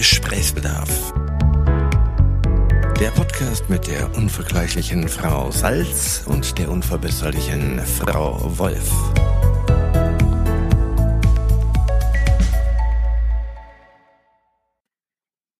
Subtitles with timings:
[0.00, 1.12] Gesprächsbedarf.
[2.98, 8.90] Der Podcast mit der unvergleichlichen Frau Salz und der unverbesserlichen Frau Wolf.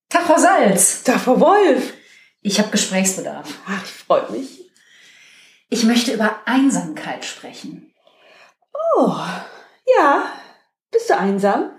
[0.08, 1.04] Tag, Frau Salz.
[1.04, 1.92] Tag, Frau Wolf.
[2.40, 3.46] Ich habe Gesprächsbedarf.
[3.66, 4.72] Ach, freut mich.
[5.68, 7.92] Ich möchte über Einsamkeit sprechen.
[8.96, 9.14] Oh,
[9.98, 10.32] ja.
[10.90, 11.72] Bist du einsam?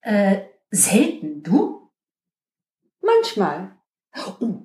[0.00, 0.40] Äh,
[0.72, 1.44] selten.
[1.44, 1.79] Du?
[3.00, 3.76] Manchmal.
[4.40, 4.62] Oh.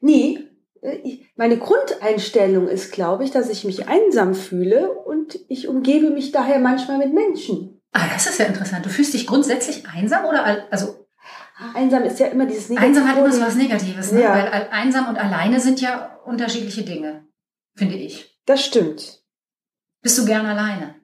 [0.00, 0.48] Nee,
[0.82, 6.32] äh, meine Grundeinstellung ist, glaube ich, dass ich mich einsam fühle und ich umgebe mich
[6.32, 7.80] daher manchmal mit Menschen.
[7.92, 8.84] Ah, das ist ja interessant.
[8.86, 11.06] Du fühlst dich grundsätzlich einsam oder al- also
[11.74, 13.46] Einsam ist ja immer dieses einsam hat immer so Negative.
[13.48, 14.22] was Negatives, ne?
[14.22, 14.32] Ja.
[14.32, 17.26] Weil einsam und alleine sind ja unterschiedliche Dinge,
[17.74, 18.40] finde ich.
[18.46, 19.24] Das stimmt.
[20.00, 20.94] Bist du gern alleine?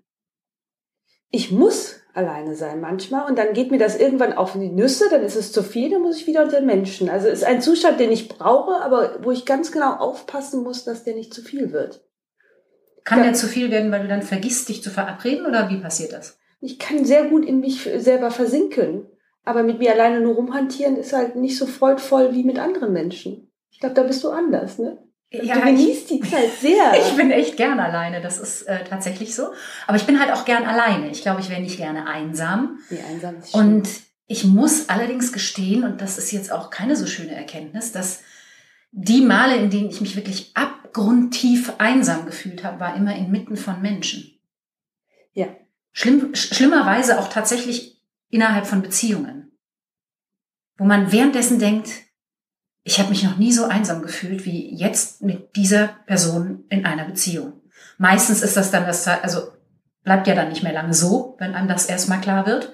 [1.31, 5.23] Ich muss alleine sein manchmal und dann geht mir das irgendwann auf die Nüsse, dann
[5.23, 7.11] ist es zu viel, dann muss ich wieder unter den Menschen.
[7.11, 10.85] Also es ist ein Zustand, den ich brauche, aber wo ich ganz genau aufpassen muss,
[10.85, 12.05] dass der nicht zu viel wird.
[13.05, 13.25] Kann Ja.
[13.25, 16.39] der zu viel werden, weil du dann vergisst, dich zu verabreden oder wie passiert das?
[16.61, 19.07] Ich kann sehr gut in mich selber versinken,
[19.45, 23.51] aber mit mir alleine nur rumhantieren ist halt nicht so freudvoll wie mit anderen Menschen.
[23.71, 24.99] Ich glaube, da bist du anders, ne?
[25.31, 26.93] Du ich, genießt die Zeit sehr.
[26.99, 29.53] Ich bin echt gern alleine, das ist äh, tatsächlich so.
[29.87, 31.11] Aber ich bin halt auch gern alleine.
[31.11, 32.79] Ich glaube, ich wäre nicht gerne einsam.
[32.91, 33.55] Nee, einsam ist.
[33.55, 33.89] Und
[34.27, 38.23] ich muss allerdings gestehen, und das ist jetzt auch keine so schöne Erkenntnis, dass
[38.93, 43.83] die Male, in denen ich mich wirklich abgrundtief einsam gefühlt habe, war immer inmitten von
[43.83, 44.39] Menschen.
[45.33, 45.49] Ja.
[45.93, 49.51] Schlimm, sch- schlimmerweise auch tatsächlich innerhalb von Beziehungen.
[50.77, 51.91] Wo man währenddessen denkt,
[52.85, 57.05] ich habe mich noch nie so einsam gefühlt wie jetzt mit dieser Person in einer
[57.05, 57.55] Beziehung.
[57.97, 59.49] Meistens ist das dann das, also
[60.03, 62.73] bleibt ja dann nicht mehr lange so, wenn einem das erstmal klar wird.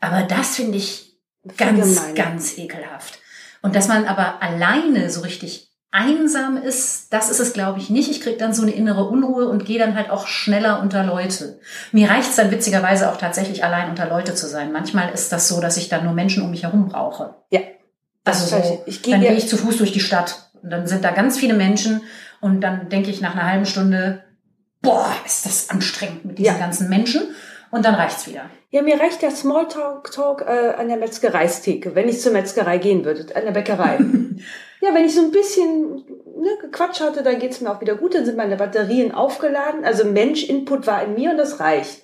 [0.00, 1.18] Aber das finde ich
[1.56, 2.14] ganz, Gemein.
[2.14, 3.18] ganz ekelhaft.
[3.62, 8.10] Und dass man aber alleine so richtig einsam ist, das ist es, glaube ich, nicht.
[8.10, 11.58] Ich kriege dann so eine innere Unruhe und gehe dann halt auch schneller unter Leute.
[11.92, 14.70] Mir reicht es dann witzigerweise auch tatsächlich allein unter Leute zu sein.
[14.70, 17.34] Manchmal ist das so, dass ich dann nur Menschen um mich herum brauche.
[17.50, 17.60] Ja.
[18.24, 21.04] Also so, ich gehe dann gehe ich zu Fuß durch die Stadt und dann sind
[21.04, 22.02] da ganz viele Menschen
[22.40, 24.22] und dann denke ich nach einer halben Stunde,
[24.82, 26.58] boah, ist das anstrengend mit diesen Ja.
[26.58, 27.22] ganzen Menschen
[27.70, 28.50] und dann reicht's wieder.
[28.70, 33.04] Ja, mir reicht der Smalltalk Talk äh, an der Metzgereistheke, wenn ich zur Metzgerei gehen
[33.04, 33.98] würde, an der Bäckerei.
[34.80, 36.04] ja, wenn ich so ein bisschen
[36.40, 39.84] ne, gequatscht hatte, dann geht's mir auch wieder gut, dann sind meine Batterien aufgeladen.
[39.84, 42.02] Also Mensch-Input war in mir und das reicht.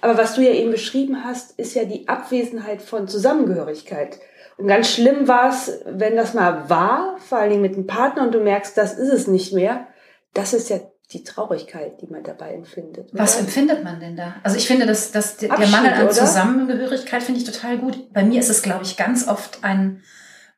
[0.00, 4.18] Aber was du ja eben beschrieben hast, ist ja die Abwesenheit von Zusammengehörigkeit.
[4.66, 8.32] Ganz schlimm war es, wenn das mal war, vor allen Dingen mit einem Partner und
[8.32, 9.86] du merkst, das ist es nicht mehr.
[10.34, 10.80] Das ist ja
[11.12, 13.10] die Traurigkeit, die man dabei empfindet.
[13.12, 13.44] Was oder?
[13.44, 14.36] empfindet man denn da?
[14.42, 16.10] Also ich finde, dass, dass der der Abschied, Mangel an oder?
[16.10, 18.12] Zusammengehörigkeit finde ich total gut.
[18.12, 20.02] Bei mir ist es, glaube ich, ganz oft ein,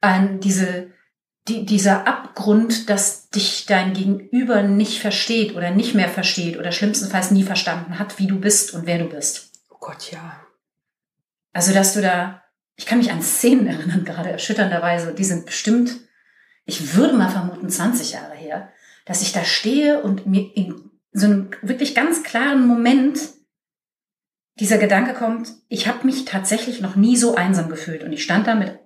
[0.00, 0.88] ein diese,
[1.48, 7.30] die, dieser Abgrund, dass dich dein Gegenüber nicht versteht oder nicht mehr versteht oder schlimmstenfalls
[7.30, 9.50] nie verstanden hat, wie du bist und wer du bist.
[9.70, 10.40] Oh Gott, ja.
[11.52, 12.43] Also, dass du da,
[12.76, 15.96] ich kann mich an Szenen erinnern, gerade erschütternderweise, die sind bestimmt,
[16.64, 18.72] ich würde mal vermuten, 20 Jahre her,
[19.04, 23.18] dass ich da stehe und mir in so einem wirklich ganz klaren Moment
[24.58, 28.46] dieser Gedanke kommt, ich habe mich tatsächlich noch nie so einsam gefühlt und ich stand
[28.46, 28.78] da mit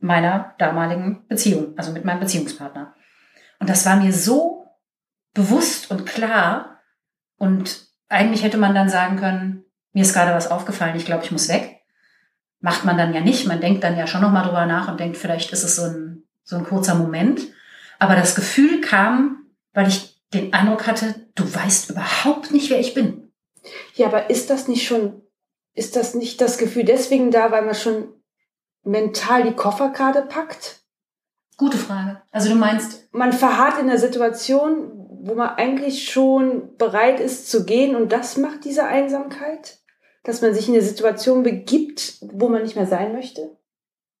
[0.00, 2.94] meiner damaligen Beziehung, also mit meinem Beziehungspartner.
[3.58, 4.66] Und das war mir so
[5.34, 6.80] bewusst und klar
[7.36, 11.32] und eigentlich hätte man dann sagen können, mir ist gerade was aufgefallen, ich glaube, ich
[11.32, 11.77] muss weg.
[12.60, 13.46] Macht man dann ja nicht.
[13.46, 16.24] Man denkt dann ja schon nochmal drüber nach und denkt, vielleicht ist es so ein,
[16.42, 17.40] so ein kurzer Moment.
[17.98, 22.94] Aber das Gefühl kam, weil ich den Eindruck hatte, du weißt überhaupt nicht, wer ich
[22.94, 23.32] bin.
[23.94, 25.22] Ja, aber ist das nicht schon,
[25.74, 28.08] ist das nicht das Gefühl deswegen da, weil man schon
[28.82, 30.80] mental die Kofferkarte packt?
[31.56, 32.22] Gute Frage.
[32.30, 34.92] Also du meinst, Man verharrt in der Situation,
[35.22, 39.78] wo man eigentlich schon bereit ist zu gehen und das macht diese Einsamkeit?
[40.24, 43.50] Dass man sich in eine Situation begibt, wo man nicht mehr sein möchte?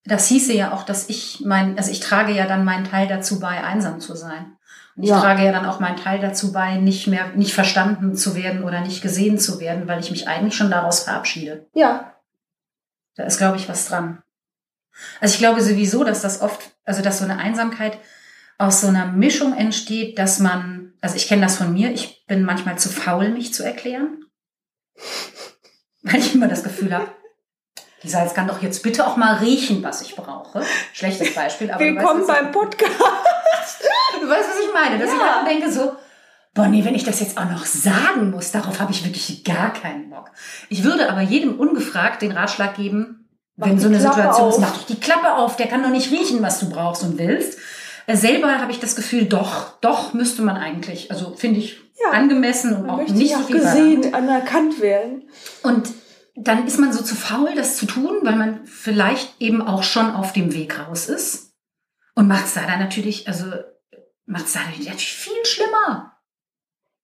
[0.04, 3.40] das hieße ja auch, dass ich mein, also ich trage ja dann meinen Teil dazu
[3.40, 4.56] bei, einsam zu sein.
[4.96, 5.20] Und ich Ja.
[5.20, 8.80] trage ja dann auch meinen Teil dazu bei, nicht mehr, nicht verstanden zu werden oder
[8.80, 11.66] nicht gesehen zu werden, weil ich mich eigentlich schon daraus verabschiede.
[11.74, 12.14] Ja,
[13.16, 14.22] Da ist, glaube ich, was dran.
[15.20, 17.98] Also ich glaube sowieso, dass das oft, also dass so eine Einsamkeit
[18.58, 22.44] aus so einer Mischung entsteht, dass man, also ich kenne das von mir, ich bin
[22.44, 24.24] manchmal zu faul, mich zu erklären.
[26.10, 27.08] Weil ich immer das Gefühl habe,
[28.02, 30.62] die Salz kann doch jetzt bitte auch mal riechen, was ich brauche.
[30.92, 32.92] Schlechtes Beispiel, aber willkommen du weißt, beim Podcast.
[33.00, 33.78] was,
[34.20, 34.98] du weißt, was ich meine.
[34.98, 35.36] Dass ich Ja.
[35.36, 35.92] dann denke so,
[36.54, 39.72] boah nee, wenn ich das jetzt auch noch sagen muss, darauf habe ich wirklich gar
[39.72, 40.30] keinen Bock.
[40.68, 44.54] Ich würde aber jedem ungefragt den Ratschlag geben, Wenn die so eine Klappe Situation ist,
[44.54, 44.60] auf.
[44.60, 47.58] mach doch die Klappe auf, der kann doch nicht riechen, was du brauchst und willst.
[48.06, 52.12] Äh, Selber habe ich das Gefühl, doch, doch müsste man eigentlich, also finde ich Ja.
[52.12, 55.28] angemessen und Man auch nicht ja so auch viel gesehen, anerkannt werden.
[55.64, 55.88] Und
[56.40, 60.14] dann ist man so zu faul, das zu tun, weil man vielleicht eben auch schon
[60.14, 61.52] auf dem Weg raus ist.
[62.14, 63.46] Und macht es da dann natürlich, also
[64.26, 66.12] macht es da natürlich viel schlimmer.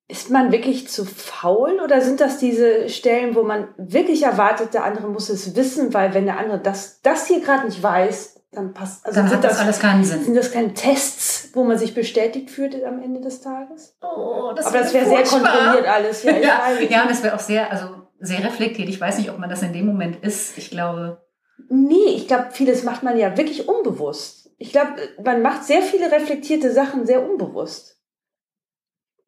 [0.06, 4.84] Ist man wirklich zu faul oder sind das diese Stellen, wo man wirklich erwartet, der
[4.84, 8.74] andere muss es wissen, weil wenn der andere das, das hier gerade nicht weiß, dann
[8.74, 9.04] passt.
[9.06, 10.24] Also Dann sind hat das alles keinen Sinn.
[10.24, 13.96] sind das keine Tests, wo man sich bestätigt fühlt am Ende des Tages?
[14.02, 16.22] Oh, das Aber das wäre sehr kontrolliert alles.
[16.22, 18.88] Ja, Ja, ja, das wäre auch sehr, also sehr reflektiert.
[18.88, 20.56] Ich weiß nicht, ob man das in dem Moment ist.
[20.58, 21.20] Ich glaube,
[21.68, 24.50] Nee, ich glaube, vieles macht man ja wirklich unbewusst.
[24.58, 28.00] Ich glaube, man macht sehr viele reflektierte Sachen sehr unbewusst.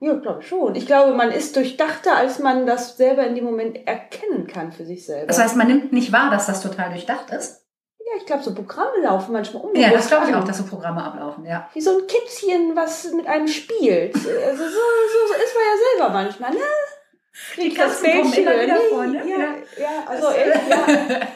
[0.00, 0.74] Ja, glaube schon.
[0.74, 4.84] Ich glaube, man ist durchdachter, als man das selber in dem Moment erkennen kann für
[4.84, 5.26] sich selber.
[5.28, 7.64] das heißt, man nimmt nicht wahr, dass das total durchdacht ist.
[7.98, 9.86] ja, ich glaube, so Programme laufen manchmal unbewusst.
[9.90, 10.42] Ja, das glaube ich an.
[10.42, 11.68] auch, dass so Programme ablaufen, ja.
[11.72, 14.14] Wie so ein Kitzchen, was mit einem spielt.
[14.14, 16.60] Also so, so, so ist man ja selber manchmal, ne?
[17.56, 19.22] Die Bällchen, immer wieder nee, vor, ne?
[19.28, 19.54] Ja, Ja.
[19.78, 20.70] ja, also echt,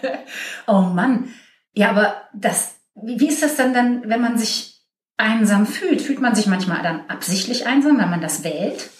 [0.02, 0.18] ja.
[0.66, 1.32] oh Mann.
[1.72, 4.82] Ja, aber das, wie, wie ist das dann dann, wenn man sich
[5.16, 6.00] einsam fühlt?
[6.00, 8.90] Fühlt man sich manchmal dann absichtlich einsam, wenn man das wählt?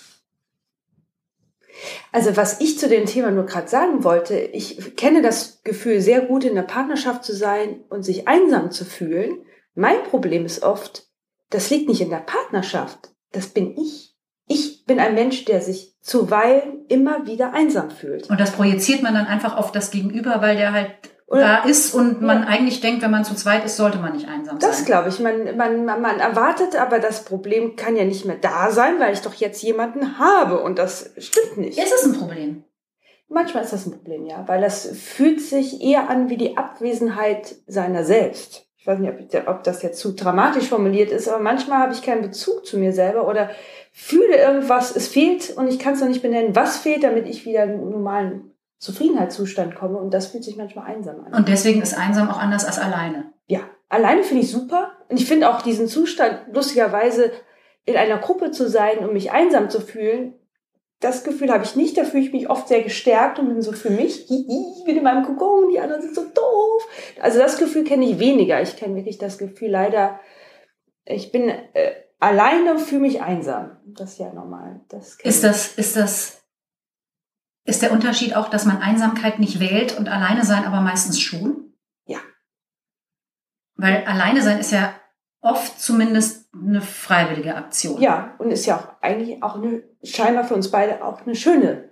[2.13, 6.21] Also was ich zu dem Thema nur gerade sagen wollte, ich kenne das Gefühl sehr
[6.23, 9.45] gut, in der Partnerschaft zu sein und sich einsam zu fühlen.
[9.75, 11.07] Mein Problem ist oft,
[11.51, 14.10] das liegt nicht in der Partnerschaft, das bin ich.
[14.91, 18.29] Ich bin ein Mensch, der sich zuweilen immer wieder einsam fühlt.
[18.29, 20.91] Und das projiziert man dann einfach auf das Gegenüber, weil der halt
[21.29, 22.49] Oder- da ist und man Ja.
[22.49, 24.87] eigentlich denkt, wenn man zu zweit ist, sollte man nicht einsam Das sein.
[24.87, 25.21] glaube ich.
[25.21, 29.13] Man, man, man man erwartet aber, das Problem kann ja nicht mehr da sein, weil
[29.13, 30.59] ich doch jetzt jemanden habe.
[30.61, 31.79] Und das stimmt nicht.
[31.79, 32.65] Ist es ein Problem?
[33.29, 37.55] Manchmal ist das ein Problem, ja, weil das fühlt sich eher an wie die Abwesenheit
[37.69, 38.67] seiner selbst.
[38.93, 42.23] Ich weiß nicht, ob, das jetzt zu dramatisch formuliert ist, aber manchmal habe ich keinen
[42.23, 43.51] Bezug zu mir selber oder
[43.93, 47.45] fühle irgendwas, es fehlt und ich kann es noch nicht benennen, was fehlt, damit ich
[47.45, 51.35] wieder in einen normalen Zufriedenheitszustand komme und das fühlt sich manchmal einsam an.
[51.35, 53.33] Und deswegen ist einsam auch anders als alleine.
[53.47, 54.93] Ja, alleine finde ich super.
[55.09, 57.31] Und ich finde auch diesen Zustand, lustigerweise
[57.85, 60.35] in einer Gruppe zu sein und mich einsam zu fühlen,
[61.01, 61.97] das Gefühl habe ich nicht.
[61.97, 65.03] Da fühle ich mich oft sehr gestärkt und bin so für mich, ich bin in
[65.03, 66.89] meinem Kokon, die anderen sind so doof.
[67.21, 68.61] Also das Gefühl kenne ich weniger.
[68.61, 70.21] Ich kenne wirklich das Gefühl leider,
[71.05, 73.79] ich bin äh, alleine und fühle mich einsam.
[73.87, 74.83] Das ist ja normal.
[74.89, 76.43] Das Ist das, ist das,
[77.65, 81.75] ist der Unterschied auch, dass man Einsamkeit nicht wählt und alleine sein aber meistens schon?
[82.05, 82.19] Ja.
[83.77, 84.95] Weil alleine sein ist ja
[85.41, 88.01] oft zumindest eine freiwillige Aktion.
[88.01, 91.91] Ja, und ist ja auch eigentlich auch eine, scheinbar für uns beide auch eine schöne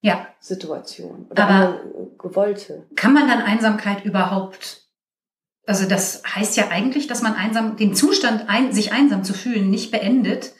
[0.00, 0.28] Ja.
[0.40, 1.26] Situation.
[1.30, 2.86] Oder Aber- äh, gewollte.
[2.96, 4.86] Kann man dann Einsamkeit überhaupt,
[5.66, 9.70] also das heißt ja eigentlich, dass man einsam, den Zustand, ein, sich einsam zu fühlen,
[9.70, 10.52] nicht beendet,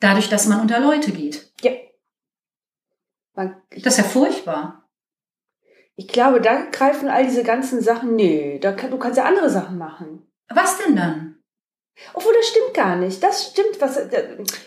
[0.00, 1.52] dadurch, dass man unter Leute geht.
[1.62, 1.70] Ja.
[3.34, 4.88] Man, Das ist ja furchtbar.
[5.96, 9.78] ich glaube, da greifen all diese ganzen Sachen, nee, da du kannst ja andere Sachen
[9.78, 10.26] machen.
[10.48, 11.33] Was denn dann?
[12.12, 13.22] Obwohl, das stimmt gar nicht.
[13.22, 13.98] Das stimmt, was,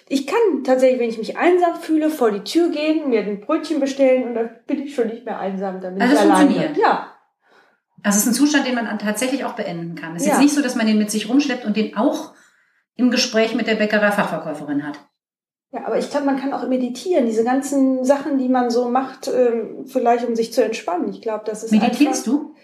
[0.08, 3.80] ich kann tatsächlich, wenn ich mich einsam fühle, vor die Tür gehen, mir ein Brötchen
[3.80, 6.40] bestellen und dann bin ich schon nicht mehr einsam, dann bin Also ich alleine.
[6.48, 6.78] funktioniert.
[6.78, 7.12] Ja.
[8.04, 10.16] Also es ist ein Zustand, den man dann tatsächlich auch beenden kann.
[10.16, 10.34] Es ist Ja.
[10.36, 12.34] jetzt nicht so, dass man den mit sich rumschleppt und den auch
[12.96, 15.00] im Gespräch mit der Bäckerei-Fachverkäuferin hat.
[15.72, 19.28] Ja, aber ich glaube, man kann auch meditieren, diese ganzen Sachen, die man so macht,
[19.28, 21.10] ähm, vielleicht um sich zu entspannen.
[21.10, 22.56] Ich glaube, das ist Meditierst du?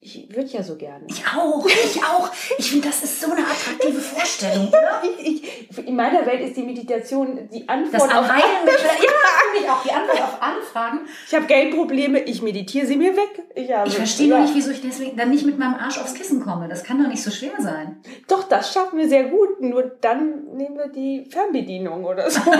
[0.00, 1.04] Ich würde ja so gerne.
[1.08, 2.30] Ich auch, ich auch.
[2.56, 5.02] Ich finde, das ist so eine attraktive Vorstellung, oder?
[5.18, 9.82] Ich, ich, in meiner Welt ist die Meditation die Antwort Das auf mit, ja, auch
[9.82, 11.00] die Antwort auf Anfragen.
[11.26, 13.42] Ich habe Geldprobleme, ich meditiere sie mir weg.
[13.56, 14.38] Ich, Ich verstehe ja.
[14.38, 16.68] nicht, wieso ich deswegen dann nicht mit meinem Arsch aufs Kissen komme.
[16.68, 18.00] Das kann doch nicht so schwer sein.
[18.28, 19.60] Doch, das schaffen wir sehr gut.
[19.60, 22.40] Nur dann nehmen wir die Fernbedienung oder so.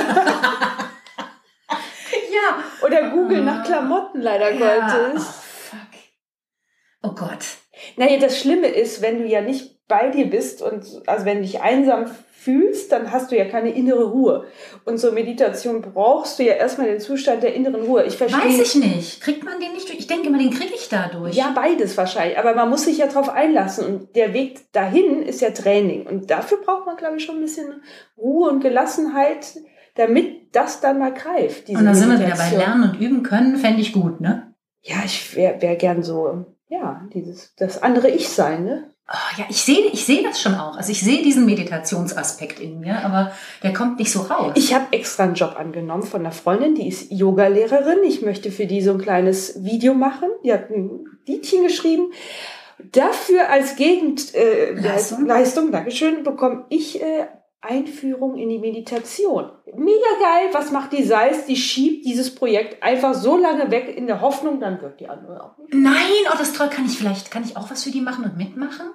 [2.30, 2.87] Ja.
[2.87, 4.87] oder googeln nach Klamotten, leider ja.
[4.87, 5.48] Gottes.
[7.02, 7.45] Oh Gott.
[7.97, 11.43] Naja, das Schlimme ist, wenn du ja nicht bei dir bist und also wenn du
[11.43, 14.45] dich einsam fühlst, dann hast du ja keine innere Ruhe.
[14.85, 18.05] Und zur Meditation brauchst du ja erstmal den Zustand der inneren Ruhe.
[18.05, 18.40] Ich verstehe.
[18.40, 19.21] Weiß ich nicht.
[19.21, 19.99] Kriegt man den nicht durch?
[19.99, 21.35] Ich denke immer, den kriege ich dadurch.
[21.35, 22.38] Ja, beides wahrscheinlich.
[22.38, 23.87] Aber man muss sich ja drauf einlassen.
[23.87, 26.07] Und der Weg dahin ist ja Training.
[26.07, 27.83] Und dafür braucht man, glaube ich, schon ein bisschen
[28.17, 29.59] Ruhe und Gelassenheit,
[29.97, 31.69] damit das dann mal greift.
[31.69, 32.57] Und da sind wir wieder bei.
[32.57, 34.55] Lernen und Üben können, fände ich gut, ne?
[34.83, 38.91] Ja, ich wäre wär gern so, ja, dieses, das andere Ich sein, ne?
[39.11, 40.77] Oh, ja, ich sehe ich sehe das schon auch.
[40.77, 43.33] Also ich sehe diesen Meditationsaspekt in mir, aber
[43.63, 44.53] der kommt nicht so raus.
[44.55, 48.05] Ich habe extra einen Job angenommen von einer Freundin, die ist Yoga-Lehrerin.
[48.05, 50.29] Ich möchte für die so ein kleines Video machen.
[50.45, 52.13] Die hat ein Liedchen geschrieben.
[52.93, 55.27] Dafür als Gegenleistung, äh, Leistung?
[55.27, 57.27] Leistung, Dankeschön, bekomme ich äh,
[57.61, 59.50] Einführung in die Meditation.
[59.75, 61.47] Mega geil, was macht die Seis?
[61.47, 65.43] Die schiebt dieses Projekt einfach so lange weg in der Hoffnung, dann wirkt die andere
[65.43, 65.75] auch nicht.
[65.75, 65.95] Nein,
[66.27, 66.69] oh, das ist toll.
[66.69, 68.91] Kann ich vielleicht, kann ich auch was für die machen und mitmachen?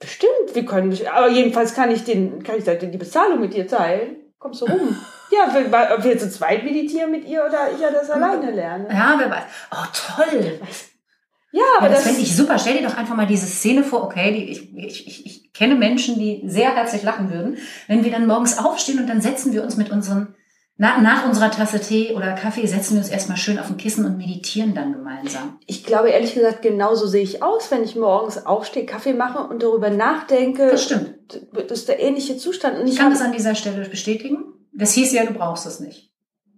[0.00, 4.16] Bestimmt, wir können, aber jedenfalls kann ich den, kann ich die Bezahlung mit dir teilen.
[4.40, 4.96] Kommst du rum?
[5.30, 8.88] ja, ob wir zu zweit meditieren mit ihr oder ich ja das alleine lerne.
[8.88, 9.44] Ja, wer weiß.
[9.70, 10.60] Oh, toll.
[11.52, 12.58] Ja, Aber aber das das, fände ich super.
[12.58, 15.76] Stell dir doch einfach mal diese Szene vor, okay, die, ich, ich, ich, ich kenne
[15.76, 19.62] Menschen, die sehr herzlich lachen würden, wenn wir dann morgens aufstehen und dann setzen wir
[19.62, 20.34] uns mit unseren,
[20.76, 24.04] na, nach unserer Tasse Tee oder Kaffee, setzen wir uns erstmal schön auf ein Kissen
[24.04, 25.60] und meditieren dann gemeinsam.
[25.66, 29.62] ich glaube ehrlich gesagt, genauso sehe ich aus, wenn ich morgens aufstehe, Kaffee mache und
[29.62, 30.66] darüber nachdenke.
[30.66, 31.14] Das stimmt.
[31.52, 32.80] Das ist der ähnliche Zustand.
[32.80, 34.38] Und Ich kann das an dieser Stelle bestätigen.
[34.74, 36.10] Das hieß ja, du brauchst es nicht.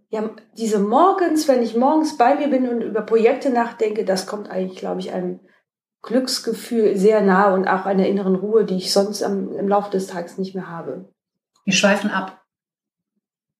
[0.08, 4.48] ja diese morgens, wenn ich morgens bei mir bin und über Projekte nachdenke, das kommt
[4.48, 5.40] eigentlich, glaube ich, einem
[6.04, 10.06] Glücksgefühl sehr nahe und auch einer inneren Ruhe, die ich sonst am, im Laufe des
[10.06, 11.08] Tages nicht mehr habe.
[11.64, 12.42] Wir schweifen ab.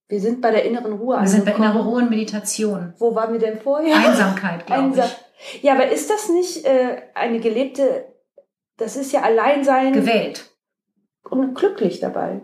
[0.08, 2.92] Wir sind bei der inneren Ruhe Wir sind bei innerer Ruhe und Meditation.
[2.98, 3.96] Wo waren wir denn vorher?
[3.96, 5.06] Einsamkeit, glaube Einsam.
[5.06, 5.62] ich.
[5.62, 8.06] Ja, aber ist das nicht äh, eine gelebte,
[8.76, 10.50] das ist ja Alleinsein Gewählt.
[11.30, 12.42] und glücklich dabei,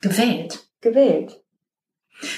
[0.00, 0.66] Gewählt.
[0.80, 1.40] gewählt.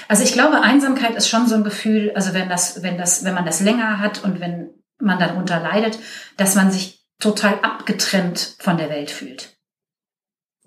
[0.08, 3.34] Also ich glaube, Einsamkeit ist schon so ein Gefühl, also wenn das, wenn das, wenn
[3.34, 5.98] man das länger hat und wenn man darunter leidet,
[6.36, 9.56] dass man sich total abgetrennt von der Welt fühlt.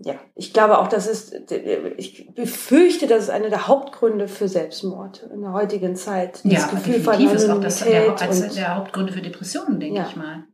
[0.02, 1.52] Ja, ich glaube auch, das ist,
[1.98, 6.42] ich befürchte, das ist einer der Hauptgründe für Selbstmord in der heutigen Zeit.
[6.46, 9.80] Dieses ja, Gefühl von definitiv ist auch das der, als und- der Hauptgründe für Depressionen,
[9.82, 10.08] denke Ja.
[10.08, 10.46] ich mal.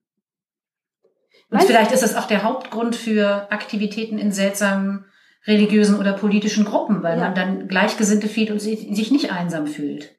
[1.51, 5.05] Und Meinst- vielleicht ist es auch der Hauptgrund für Aktivitäten in seltsamen
[5.45, 7.25] religiösen oder politischen Gruppen, weil Ja.
[7.25, 10.15] man dann Gleichgesinnte fühlt und sich sich nicht einsam fühlt.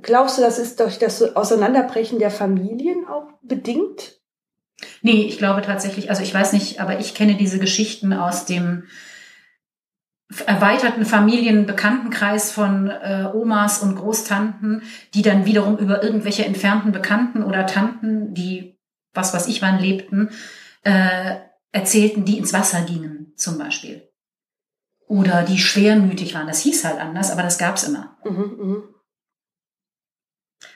[0.00, 4.21] Glaubst du, das ist durch das Auseinanderbrechen der Familien auch bedingt?
[5.02, 8.84] Nee, ich glaube tatsächlich, also ich weiß nicht, aber ich kenne diese Geschichten aus dem
[10.46, 14.82] erweiterten Familienbekanntenkreis von äh, Omas und Großtanten,
[15.14, 18.78] die dann wiederum über irgendwelche entfernten Bekannten oder Tanten, die
[19.14, 20.30] was weiß ich wann lebten,
[20.84, 21.36] äh,
[21.70, 24.08] erzählten, die ins Wasser gingen zum Beispiel.
[25.06, 26.46] Oder die schwermütig waren.
[26.46, 28.16] Das hieß halt anders, aber das gab's immer.
[28.24, 28.82] Mhm, mhm.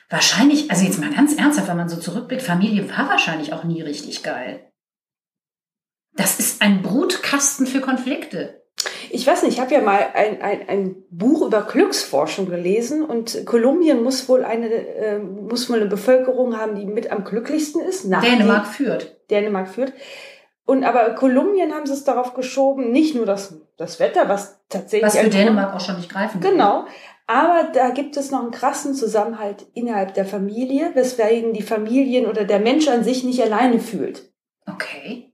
[0.09, 3.81] Wahrscheinlich, also jetzt mal ganz ernsthaft, wenn man so zurückblickt, Familie war wahrscheinlich auch nie
[3.81, 4.71] richtig geil.
[6.13, 8.63] Das ist ein Brutkasten für Konflikte.
[9.09, 13.45] Ich weiß nicht, ich habe ja mal ein, ein, ein Buch über Glücksforschung gelesen und
[13.45, 18.05] Kolumbien muss wohl eine äh, muss wohl eine Bevölkerung haben, die mit am glücklichsten ist.
[18.05, 19.17] Nach Dänemark führt.
[19.29, 19.93] Dänemark führt.
[20.65, 25.07] Und aber Kolumbien haben sie es darauf geschoben, nicht nur das, das Wetter, was tatsächlich
[25.07, 26.53] Was für Dänemark auch schon nicht greifen würde.
[26.53, 26.85] Genau.
[27.27, 32.45] Aber da gibt es noch einen krassen Zusammenhalt innerhalb der Familie, weswegen die Familien oder
[32.45, 34.31] der Mensch an sich nicht alleine fühlt.
[34.65, 35.33] Okay.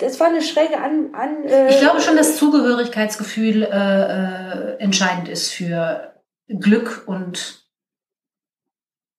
[0.00, 1.14] Das war eine schräge an.
[1.14, 6.14] an äh, Ich glaube schon, dass Zugehörigkeitsgefühl äh, äh, entscheidend ist für
[6.48, 7.66] Glück und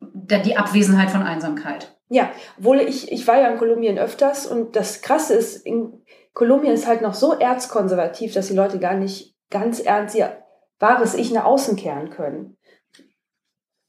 [0.01, 1.96] die Abwesenheit von Einsamkeit.
[2.10, 6.01] Ja, obwohl ich, ich war ja in Kolumbien öfters und das Krasse ist, in
[6.34, 10.43] Kolumbien ist halt noch so erzkonservativ, dass die Leute gar nicht ganz ernst ihr
[10.79, 12.57] wahres Ich nach außen kehren können.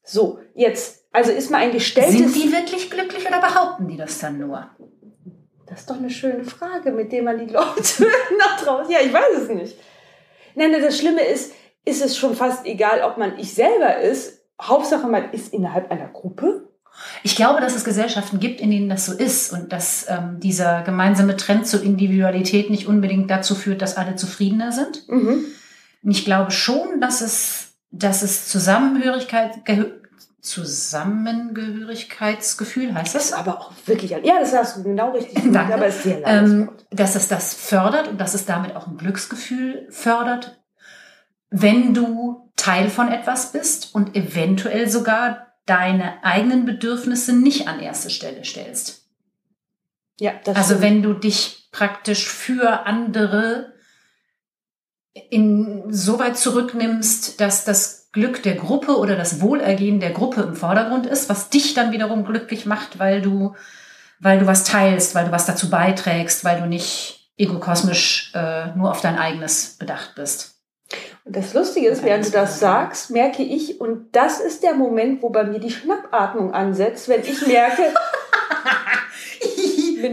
[0.02, 2.14] So, jetzt, also ist mal ein gestelltes...
[2.14, 4.71] Sind die wirklich glücklich oder behaupten die das dann nur?
[5.66, 8.07] Das ist doch eine schöne Frage, mit der man die Leute
[8.38, 8.90] nach draußen.
[8.90, 9.76] Ja, ich weiß es nicht.
[10.54, 11.52] Nein, nein, das Schlimme ist,
[11.85, 14.42] ist es schon fast egal, ob man ich selber ist.
[14.61, 16.68] Hauptsache, man ist innerhalb einer Gruppe.
[17.23, 20.83] Ich glaube, dass es Gesellschaften gibt, in denen das so ist und dass ähm, dieser
[20.83, 25.09] gemeinsame Trend zur Individualität nicht unbedingt dazu führt, dass alle zufriedener sind.
[25.09, 25.45] Mhm.
[26.09, 29.91] Und ich glaube schon, dass es, dass es Zusammenhörigkeit, Gehö
[30.41, 33.38] Zusammengehörigkeitsgefühl heißt Das ist das?
[33.38, 35.75] aber auch wirklich, ja, das hast du genau richtig Danke.
[35.75, 38.97] aber es ist sehr Ähm, dass es das fördert und dass es damit auch ein
[38.97, 40.59] Glücksgefühl fördert,
[41.50, 48.09] wenn du Teil von etwas bist und eventuell sogar deine eigenen Bedürfnisse nicht an erste
[48.09, 49.07] Stelle stellst.
[50.19, 50.83] Ja, das Also stimmt.
[50.83, 53.75] wenn du dich praktisch für andere
[55.31, 60.55] in so weit zurücknimmst, dass das Glück der Gruppe oder das Wohlergehen der Gruppe im
[60.55, 63.55] Vordergrund ist, was dich dann wiederum glücklich macht, weil du,
[64.19, 68.91] weil du was teilst, weil du was dazu beiträgst, weil du nicht egokosmisch äh, nur
[68.91, 70.57] auf dein eigenes bedacht bist.
[71.25, 75.23] Und das Lustige ist, während du das sagst, merke ich, und das ist der Moment,
[75.23, 77.83] wo bei mir die Schnappatmung ansetzt, wenn ich merke,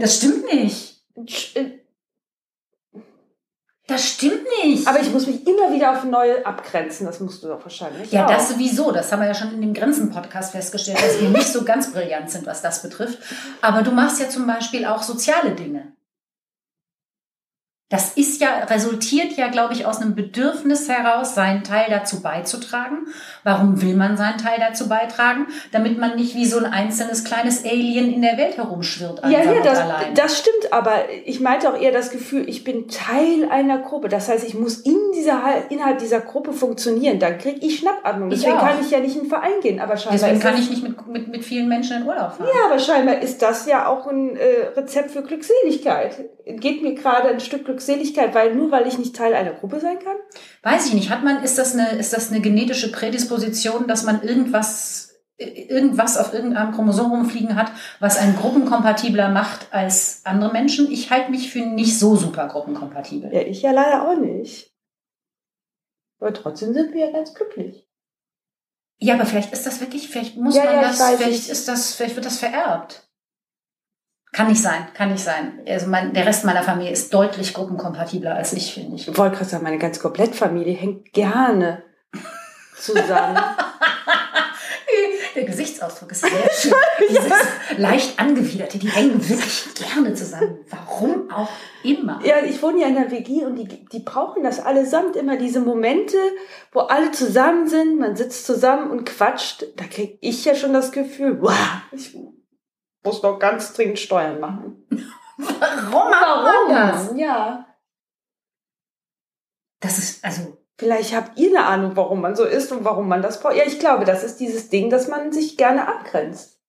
[0.00, 1.00] Das stimmt nicht.
[3.86, 4.88] Das stimmt nicht.
[4.88, 7.06] aber ich muss mich immer wieder auf neue abgrenzen.
[7.06, 8.10] Das musst du doch wahrscheinlich.
[8.10, 8.30] ja, auch.
[8.30, 8.90] das sowieso.
[8.90, 12.30] Das haben wir ja schon in dem Grenzen-Podcast festgestellt, dass wir nicht so ganz brillant
[12.30, 13.18] sind, was das betrifft.
[13.62, 15.92] Aber du machst ja zum Beispiel auch soziale Dinge.
[17.88, 23.06] Das ist ja, resultiert ja, glaube ich, aus einem Bedürfnis heraus, seinen Teil dazu beizutragen.
[23.44, 25.46] Warum will man seinen Teil dazu beitragen?
[25.70, 29.22] Damit man nicht wie so ein einzelnes kleines Alien in der Welt herumschwirrt.
[29.22, 33.48] Ja, ja, das, das stimmt, aber ich meinte auch eher das Gefühl, ich bin Teil
[33.48, 34.08] einer Gruppe.
[34.08, 37.20] Das heißt, ich muss in dieser, innerhalb dieser Gruppe funktionieren.
[37.20, 38.32] Dann kriege ich Schnappatmung.
[38.32, 38.66] Ich Deswegen auch.
[38.66, 39.78] kann ich ja nicht in den Verein gehen.
[39.78, 42.48] Aber scheinbar Deswegen kann ich nicht mit, mit, mit vielen Menschen in Urlaub fahren.
[42.52, 46.30] Ja, aber scheinbar ist das ja auch ein äh, Rezept für Glückseligkeit.
[46.46, 49.98] Geht mir gerade ein Stück Glückseligkeit, weil nur weil ich nicht Teil einer Gruppe sein
[49.98, 50.16] kann?
[50.62, 51.10] Weiß ich nicht.
[51.10, 56.32] Hat man, ist das eine, ist das eine genetische Prädisposition, dass man irgendwas, irgendwas auf
[56.32, 60.90] irgendeinem Chromosom rumfliegen hat, was einen gruppenkompatibler macht als andere Menschen?
[60.90, 63.32] Ich halte mich für nicht so super gruppenkompatibel.
[63.32, 64.72] Ja, ich ja leider auch nicht.
[66.18, 67.86] Aber trotzdem sind wir ja ganz glücklich.
[68.98, 71.48] Ja, aber vielleicht ist das wirklich, vielleicht muss Ja, man ja, das, vielleicht nicht.
[71.50, 73.05] ist das, vielleicht wird das vererbt.
[74.36, 75.60] Kann nicht sein, kann nicht sein.
[75.66, 79.08] Also mein, der Rest meiner Familie ist deutlich gruppenkompatibler als ich, finde ich.
[79.08, 81.82] Ich wollte gerade sagen, meine ganze Komplettfamilie hängt gerne
[82.78, 83.38] zusammen.
[85.34, 86.72] Der Gesichtsausdruck ist sehr schön.
[87.08, 90.58] Dieses leicht angewiderte, die hängen wirklich gerne zusammen.
[90.70, 91.50] Warum auch
[91.82, 92.20] immer.
[92.24, 95.60] Ja, ich wohne ja in der WG und die, die brauchen das allesamt immer, diese
[95.60, 96.16] Momente,
[96.72, 99.64] wo alle zusammen sind, man sitzt zusammen und quatscht.
[99.76, 101.52] Da kriege ich ja schon das Gefühl, wow,
[101.92, 102.14] ich
[103.06, 104.86] muss doch ganz dringend Steuern machen.
[105.38, 107.12] Warum auch das?
[107.16, 107.66] Ja.
[109.80, 113.22] Das ist, also, Vielleicht habt ihr eine Ahnung, warum man so ist und warum man
[113.22, 113.56] das braucht.
[113.56, 116.60] Ja, ich glaube, das ist dieses Ding, dass man sich gerne abgrenzt.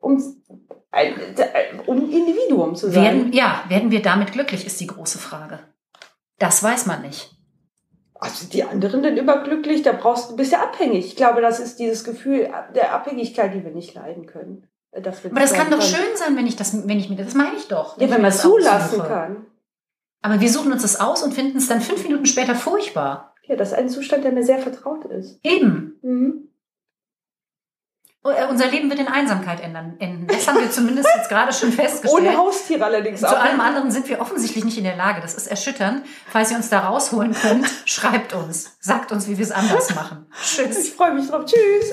[0.00, 0.42] Um,
[0.90, 1.14] ein,
[1.86, 3.02] um Individuum zu sein.
[3.02, 5.60] werden, ja, werden wir damit glücklich, ist die große Frage.
[6.38, 7.34] Das weiß man nicht.
[8.14, 11.06] Also die anderen sind überglücklich, da brauchst du bist ja abhängig.
[11.06, 14.66] Ich glaube, das ist dieses Gefühl der Abhängigkeit, die wir nicht leiden können.
[14.92, 17.34] Dass wir Aber das kann doch schön sein, wenn ich das, wenn ich mir das
[17.34, 17.98] meine ich doch.
[17.98, 19.46] Ja, ich wenn man das zulassen kann.
[20.22, 23.34] Aber wir suchen uns das aus und finden es dann fünf Minuten später furchtbar.
[23.44, 25.38] Ja, das ist ein Zustand, der mir sehr vertraut ist.
[25.42, 25.98] Eben.
[26.02, 26.48] Mhm.
[28.24, 30.26] Äh, Unser Leben wird in Einsamkeit ändern, enden.
[30.26, 32.26] Das haben wir zumindest jetzt gerade schon festgestellt.
[32.26, 33.38] Ohne Haustiere allerdings Zu auch.
[33.38, 35.20] allem anderen sind wir offensichtlich nicht in der Lage.
[35.20, 36.04] Das ist erschütternd.
[36.28, 38.76] Falls ihr uns da rausholen könnt, schreibt uns.
[38.80, 40.26] Sagt uns, wie wir es anders machen.
[40.42, 40.76] Tschüss.
[40.78, 41.44] Ich freue mich drauf.
[41.44, 41.92] Tschüss.